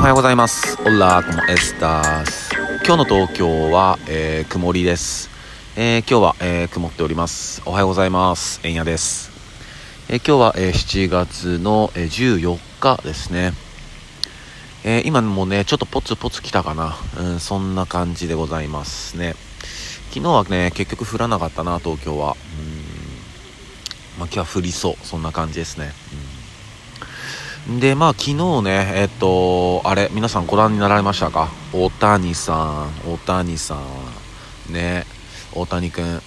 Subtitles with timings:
[0.00, 0.78] おはようございます。
[0.80, 2.54] オラコモエスタス
[2.86, 5.28] 今日の東京は、えー、曇りです、
[5.76, 7.60] えー、今日は、えー、曇っております。
[7.66, 8.60] おはようございます。
[8.62, 9.30] えんやです、
[10.08, 13.52] え今日は、え7月の、え14日ですね。
[14.84, 19.34] え今もねちょっとポツポツ来たかな、うん、そんな感じでございますね。
[20.14, 22.38] 昨日はね結局降らなかったな東京は。
[22.58, 24.18] うん。
[24.18, 24.96] まあ、今日は降りそう。
[25.02, 26.09] そんな感じですね、うん
[27.68, 31.50] で、まあ、昨日ね、えっと、あれ、皆さんご覧になられましたか？
[31.72, 33.78] 大谷さん、大谷さ
[34.68, 35.04] ん、ね、
[35.52, 36.22] 大谷くん。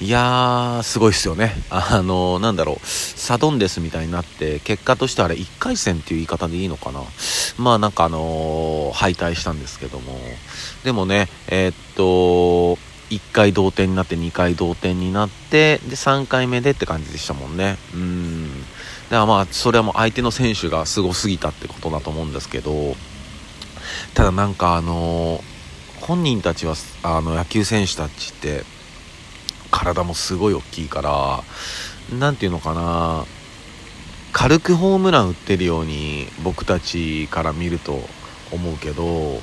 [0.00, 1.54] いやー、すごいっすよね。
[1.70, 7.02] あの、なんだろう、サドンデスみたいになって、結果としてあれ、1回戦っていう言い方でいいのかな？
[7.58, 10.18] まあ、なんかあのー、敗退したんですけども。
[10.84, 12.78] でもね、えー、っと、
[13.12, 18.41] 1回同点になって2回同点になってで3回目でって感じでしたもんねうん
[19.12, 22.94] からまあそれはもう相手の選手がすごすぎたってことだと思うんですけど
[24.14, 25.42] ただなんかあの
[26.00, 28.64] 本人たちはあの野球選手たちって
[29.70, 31.42] 体もすごい大きいから
[32.18, 33.24] 何ていうのかな
[34.32, 38.00] 軽くホームラン打ってるように僕たちから見ると
[38.50, 39.40] 思うけど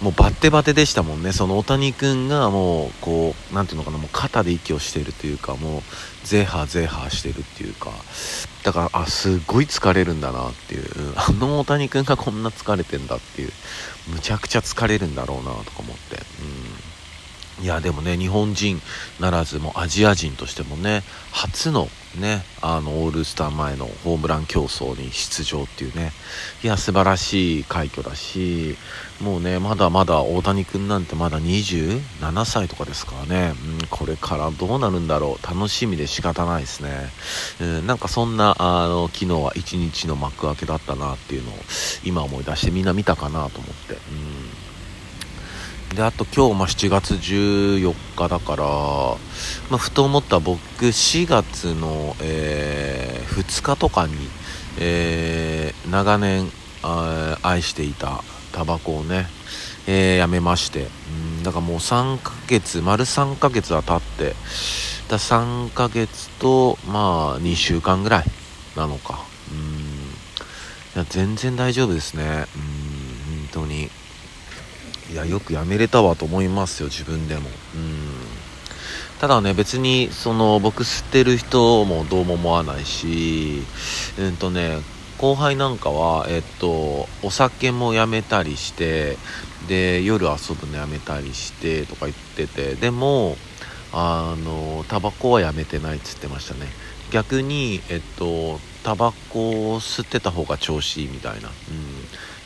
[0.00, 1.32] もうバッテバテでしたもんね。
[1.32, 5.82] その大谷君がもうこう何ていうのかなもう肩で息をしてるというかもう
[6.24, 7.90] ゼーハゼハしてるっていうか。
[8.62, 10.84] だからあすごい疲れるんだなっていう、
[11.16, 13.52] あの大谷君がこんな疲れてんだっていう。
[14.08, 16.22] むちゃくちゃ疲れるんだろうなとか思って、うん、
[17.62, 18.80] いやでもね日本人
[19.20, 26.12] ならずもアジア人としてもね初のね、あのオールスター前のホームラン競争に出場っていうね、
[26.62, 28.76] いや、素晴らしい快挙だし、
[29.20, 37.08] もうね、まだまだ大谷君なんてまだ27歳とかですからね、うん、これからどうなるんだろう、楽しみで仕方ないですね。
[37.60, 41.54] うん、なんかそんな、あの、昨日は一日の幕開けだったなっていうのを
[42.04, 43.94] 今思い出してみんな見たかなと思って。
[43.94, 44.31] うん
[45.94, 54.14] であと今日、まあ、7月14日だから、まあ、ふと思った僕4月の、えー、2日とかに、
[54.80, 56.50] えー、長年
[57.42, 58.22] 愛していた
[58.52, 59.26] タバコをね、
[59.86, 60.88] えー、やめまして
[61.36, 64.34] うんだからもう3ヶ月丸3ヶ月は経って
[65.08, 68.24] だ3ヶ月とまあ2週間ぐらい
[68.76, 69.24] なのか。
[69.50, 69.58] うん。
[70.94, 72.46] いや全然大丈夫ですね。
[72.56, 72.71] うん。
[75.12, 77.42] いやよくやめれたわと思いますよ自分でも。
[77.74, 78.42] うん。
[79.20, 83.62] ただね別にその僕吸ってる人もどうも思わないし
[84.18, 84.78] うんとね
[85.16, 89.16] 後輩なんかはえっとお酒もやめたりして
[89.68, 93.36] で夜遊ぶのやめたりしてとか言っててでも
[93.92, 96.66] あのタバコはやめてないっつってましたね。
[97.12, 101.54] 逆にえっとタバコを吸ってた方が調子いいみたいな、うん、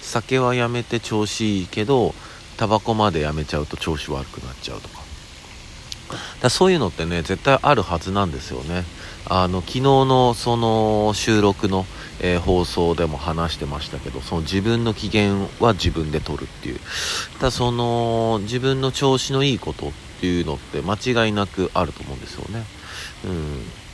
[0.03, 2.15] 酒はやめて調子いいけど
[2.57, 5.07] タバコまでやめちゃうと調子悪くなっちゃうとか。
[6.41, 8.85] だそういうのってね絶対あるはずなんですよね。
[9.29, 11.85] あの昨日のその収録の、
[12.21, 16.81] えー、放送でも話してましたけどその自分の機嫌は自分で取るっていう。
[17.41, 22.65] だその自分の調子のいいことっていうのって間違いなくあると思うんですよね。
[23.25, 23.86] うん。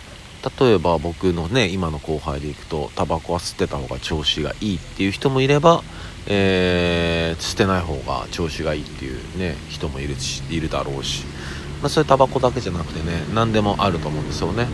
[0.59, 5.83] 例えば僕のね今の後輩でいくとタバコは吸ってた方が調子がいいっていう人もいれば
[6.27, 11.25] えー、捨てない方が調子がいいっていうね人もいるしいるだろうし、
[11.81, 14.69] まあ、それタバコだけじゃなくてね何でもあると思うんですよね、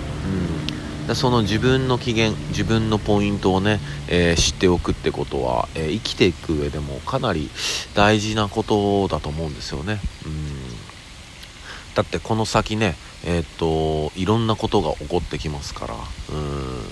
[1.01, 7.51] うん、でその自分の機嫌自分のポイントをね、えー、知っておくってことは、えー、生きていく上でもかなり
[7.95, 10.35] 大事なことだと思うんですよね、うん、
[11.95, 16.83] だってこの先ねえっといろんなことが起こってきますからうん。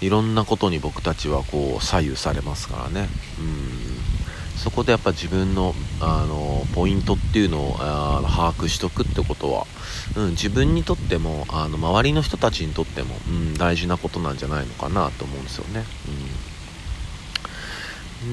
[0.00, 3.08] いろんなことに僕たちはこう左右されますからね。
[3.38, 4.58] うん。
[4.58, 9.66] そこでやっぱ自分のあのポイントっていうのを把握しとくってことは、
[10.16, 15.84] うん、自分にとってもあの周りの人たちにとっても、うん、大事なことなんじゃないのかなと思うんですよね。
[16.08, 16.23] うん、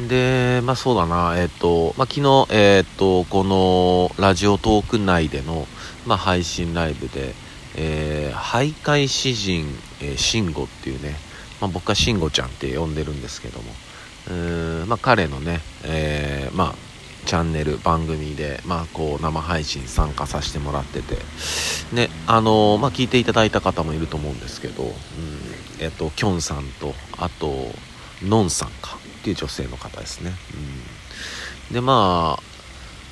[0.08, 5.68] で、まあそうだな、えっ、と、まあ昨日、えっ、と、このラジオトーク内での、
[6.06, 7.34] まあ、配信ライブで、
[7.76, 9.66] えー、徘徊詩人、
[10.02, 11.16] えー、慎吾っていうね、
[11.60, 13.72] まあ、僕は慎吾ちゃんって呼んでるんですけども
[14.28, 16.76] うーん、まあ、彼のね、えー、まあ、
[17.26, 21.18] チャンネル番組で、まあ、こう生配信参加させてもらってて
[21.94, 24.92] ねあのー、まあ、聞いていただいた方もいると思うんですけど、うん、
[25.80, 27.68] えっときょんさんとあと
[28.24, 28.98] のんさんか？
[29.22, 30.32] っていう女性の方ですね、
[31.70, 32.44] うん、でまあ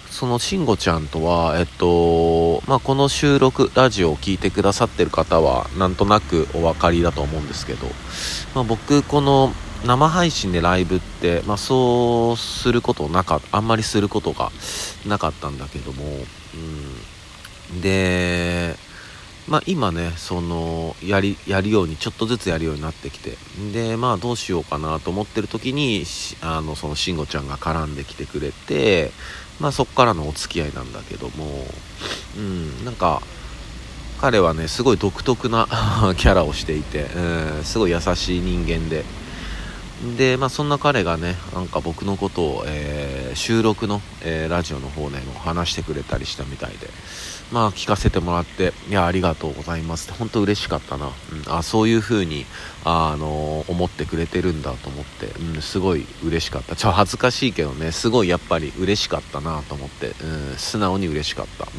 [0.09, 7.85] その慎吾ちゃんとは、えっと、まあ、この収録、ラジオを聴いてくださってる方は、なんとなくお分かりだと思うんですけど、
[8.55, 9.53] まあ、僕、この、
[9.85, 14.51] 生配信でライブって、まあ、そうすることなかあんまりすることが
[15.07, 16.03] なかったんだけども、
[17.71, 18.75] うん、で、
[19.49, 23.35] まあ、今ねそのやりやるようにちょっとずつやるようになってきて
[23.73, 26.03] でまあどうしようかなと思ってる時に
[26.41, 29.11] あのその慎吾ちゃんが絡んできてくれて、
[29.59, 31.65] まあ、そっからのお付き合いなんだけども、
[32.37, 33.23] うん、なんか
[34.21, 35.67] 彼はねすごい独特な
[36.15, 39.03] キャラをしていて、うん、すごい優しい人間で。
[40.17, 46.87] で、まあ、そんな彼がねなんか僕のことを、えー、収録の、えー、ラジオの方でも話してくれたりしたみたいで
[47.51, 51.11] まあ聞かせてもらっていやありがとうございますって本当嬉しかったな、うん、
[51.47, 52.45] あそういう風に
[52.85, 56.75] あの思ってくれてるんだと思って、うん、すごい嬉しかった。
[56.75, 61.71] ちょ恥ずかしいけどねすごいやっぱり嬉しかったなと思って、うん、素直に嬉しかった、うん、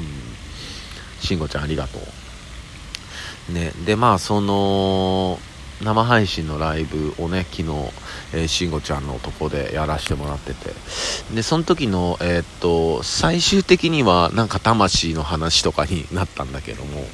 [1.21, 3.53] 慎吾ちゃんありがとう。
[3.53, 3.73] ね。
[3.87, 5.39] でまあその
[5.83, 7.69] 生配信のライブをね昨日、
[8.35, 10.71] えー、慎吾ちゃんのとこでやらせてもらってて。
[11.35, 17.07] でその時のえー、っと最終的にはなんか魂の話とかになったんだけども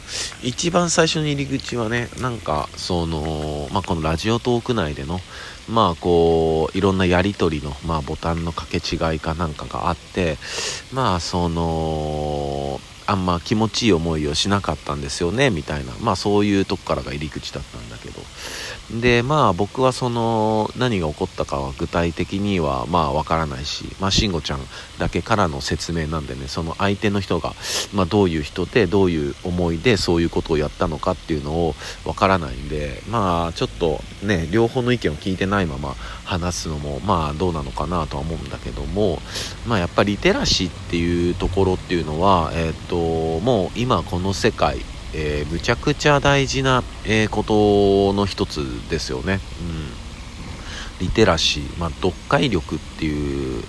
[0.43, 5.21] 一番最初の入り口はねなんかそのまあ、このラジオトーク内での
[5.69, 10.39] まあこういろんなやり取りの、まあ、ボタンの掛け違いかなんかがあって
[10.93, 15.93] まあそのあんま気持ちいい思いをしなかったんですよねみたいな。
[16.01, 18.21] まあそういうとこからが入り口だったんだけど。
[18.91, 24.61] でまあ僕はその何が起こったかは具体的にはまあわからないしまあ慎吾ちゃん
[24.99, 27.55] だけからの説明なんでねその相手の人が、
[27.93, 31.75] まあ、どういう人でどういう思いでそういうことをやったのかっていうのを
[32.05, 39.19] わからないんでまあちょっとね両方の意見を聞いてないまま話すのもまあどうなのかなとは思うんだけども
[39.67, 44.79] まあやっぱりリテラシーっていうところっていうのはえっ、ともう今この世界
[45.19, 48.59] えー、むちゃくちゃ大事な、えー、ことの一つ
[48.91, 49.41] ですよね。
[51.01, 53.65] うん、リテラシー、まあ、読解力っていう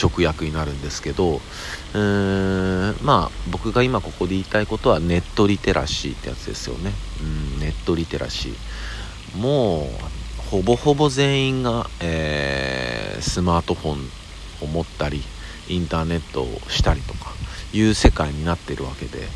[0.00, 6.92] 直訳になるんですけどうーんまあ僕が今ここで言いたいことはネットリテラシーってやつですよね。
[7.22, 7.24] う
[7.58, 9.86] ん、ネットリテラシーもう
[10.50, 14.10] ほぼほぼ全員が、えー、スマートフォン
[14.62, 15.22] を持ったり
[15.68, 17.39] インターネットをしたりとか
[17.72, 19.28] いう世界になってるわけで。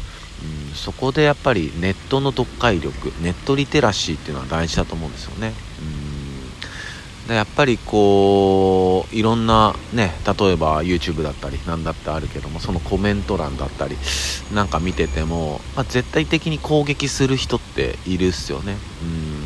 [0.42, 5.54] うん、そこでやっぱりネットの読解力ネットリテラシーっていうのは大事だと思うんですよね。
[5.78, 6.24] うん
[7.28, 13.96] でやっぱりこういろんなね例えば YouTube だったり何だってあるけどもそのコメント欄だったり
[14.52, 18.76] なんか見てても、まあ、絶対的に攻撃する人っているっすよね。
[19.02, 19.44] うん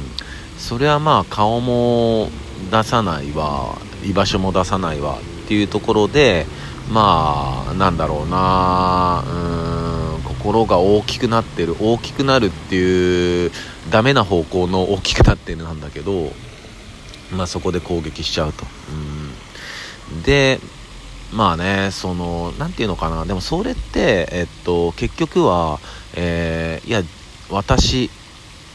[0.59, 2.31] それはまあ顔も
[2.73, 6.47] 出さないわ居場所も出さないわっていうところで
[6.91, 9.25] まあなんだろうな。
[9.27, 9.69] うん
[10.39, 13.51] 心が大きくなってる大きくなるっていう
[13.91, 16.31] ダメな方向の大きくなってるなんだけど、
[17.33, 18.65] まあ、そこで攻撃しちゃうと、
[20.13, 20.61] うん、で
[21.33, 23.27] まあねその何て言うのかな。
[23.27, 25.81] でもそれってえっと結局は、
[26.15, 27.03] えー、いや
[27.51, 28.11] 私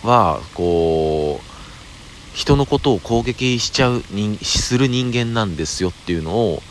[0.03, 4.03] はこう人のことを攻撃しちゃう
[4.41, 6.61] する人間なんですよっていうのを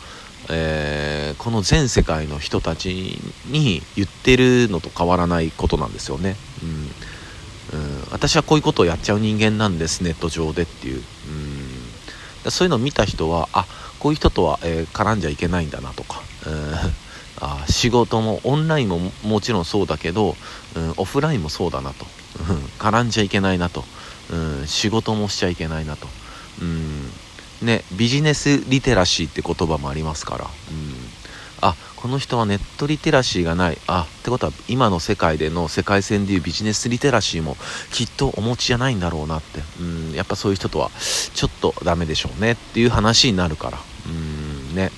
[0.49, 6.35] えー、この全世界の人たちに言ってるのと変わらないことなんですよね、
[7.71, 10.97] うん、うん、私はこういうことをやっちゃう人間なんですネット上でっていう、
[12.45, 13.65] うん、そういうのを見た人はあ
[13.99, 16.73] こういう人とは、えー、絡んじゃいけないんだなとか、うん、
[17.39, 20.35] あ仕事もオンラインももちろんそうだけど、
[20.75, 22.05] うん、オフラインもそうだなと、
[22.49, 23.85] うん、絡んじゃいけないなと、
[24.31, 26.07] うん、仕事もしちゃいけないなと、
[26.61, 27.09] うん。
[27.63, 30.49] ね、ビジネスリテラシーって言葉もありますから、うん、
[31.61, 33.77] あこの人はネットリテラシーがない。
[33.87, 37.55] あってことは今の世界での世界線でいうビジネスリテラシーも
[37.91, 40.91] きっとお持ちじゃないんだろうなって、うん、やっぱそういう人とは
[41.33, 43.77] ちょっとダメでしょうねっていう話になるから、
[44.07, 44.75] うん。
[44.75, 44.91] ね。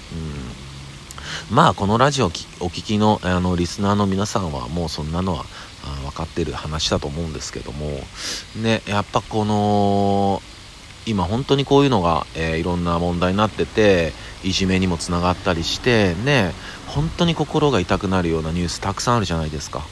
[1.52, 5.46] うん、まあこのラジオお聴きのあのリスナーの皆さんはもうそんなのは
[6.06, 8.00] 分かってる話だと思うんですけども。
[8.56, 10.42] ねやっぱこの
[11.06, 16.52] 今本当にこういうのが、えー、いろんな問題になってていじめにもつながったりしてね
[16.88, 19.86] 本当に心が痛くなるようなニュースたくさんあるじゃないですか。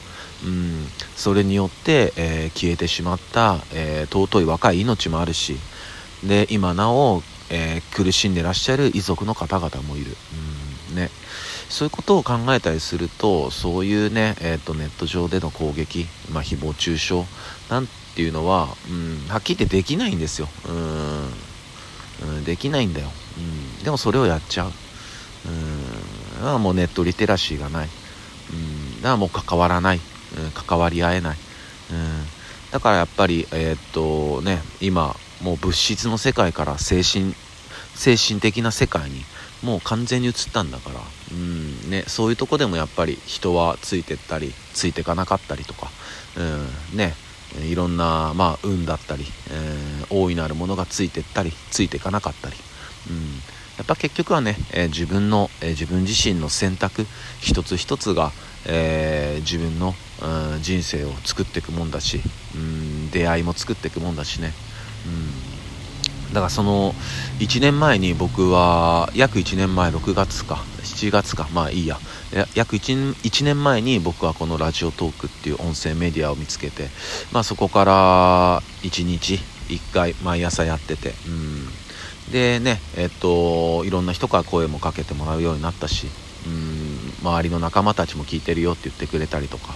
[0.44, 5.56] うん、それによって、えー、消えてしまった、えー、尊い若い命もあるし
[6.22, 10.16] で今なお、え、苦しんでらっしゃる遺族の方々もいる、
[10.90, 10.96] うん。
[10.96, 11.10] ね、
[11.68, 17.14] そういうことを考えたりするとそういうね、えーと、ネット上での攻撃、まあ、誹謗中傷
[17.70, 20.48] なんていうのは、うん、はっきり言ってできないんですよ。
[20.68, 20.72] う
[22.26, 23.08] ん、うん、できないんだよ。
[23.38, 24.72] うん、でもそれをやっちゃう。
[26.54, 27.88] うん、もうネットリテラシーがない。
[28.52, 30.00] うん、だからもう関わらない。
[30.36, 31.36] うん、関わり合えない。
[31.90, 32.24] うん、
[32.70, 37.34] だからやっぱり、えー、っとね、今、もう物質の世界から精神
[37.94, 39.24] 精神的な世界に
[39.64, 41.00] もう完全に移ったんだから、
[41.32, 41.90] うん。
[41.90, 45.90] ね、そういうとこでもやっぱり人はついてったりついていかなかったりとか、
[46.36, 46.96] うん。
[46.96, 47.14] ね、
[47.62, 52.56] いろんな、まあ、運だったり、えー、大いなるものがついてったりついていかなかったり、
[53.10, 53.16] うん、
[53.78, 57.06] やっぱ結局はね、えー、自分の、えー、自分自身の選択
[57.40, 58.32] 一つ一つが、
[58.66, 62.20] え自分の、うん、人生を作っていくもんだし、
[62.54, 64.52] うん、出会いも作っていくもんだしね、
[66.34, 66.92] だからその
[67.38, 71.98] 1年前に僕は約1年前6月か7月かまあいいや。
[72.54, 76.88] 約 1, 1年前に僕はこのラジオトークっていう音声メディアを見つけて、
[77.32, 79.34] まあ、そこから1日
[79.68, 86.08] 1回毎朝やってて、うん、でねえっといろんな人から声もかけてもらうようになったし、
[86.46, 89.74] うん、周りの仲間たちも聞いてるよって言ってくれたりとか、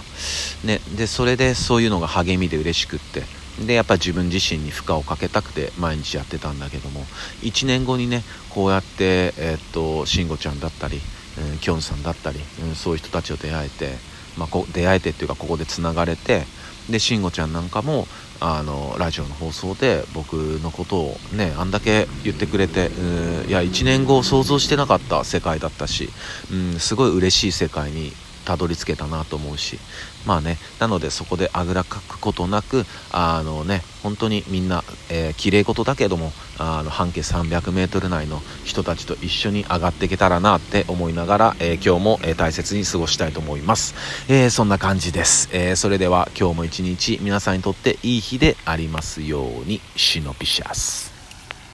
[0.65, 3.38] ね、でそれでそういうのが励みで嬉しくって。
[3.65, 7.01] でやっぱ自分自身に負荷をかけたくて毎日やってたんだけども
[7.41, 10.99] 1年後にねこうやってえー、っと慎吾ちゃんだったり、
[11.39, 13.91] えきょんさんだったり、うん、そういう人たちを出会えて、
[14.37, 16.43] まあ、こ出会えてっていうかここでつながれて
[16.89, 18.07] で慎吾ちゃんなんかも
[18.41, 26.09] あのラジオの放送で僕のことをねあんだけ言ってくれてうんいや1年後想像してなかった世界だったし、
[26.51, 28.13] うん、すごい嬉しい世界に
[28.45, 29.77] たどり着けたなと思うし
[30.25, 43.95] まあねなのでそこであぐらかくことなくあのね本当にみんな、えー、綺麗事だけどもあの半径 300m 内の人たちと一緒に上がっていけたらなって思いながら、えー、今日も、えー、大切に過ごしたいと思います、
[44.31, 51.08] えー、そんな感じです、えそれでは今日も一日皆さんにとっていい日でありますようにシノピシャス。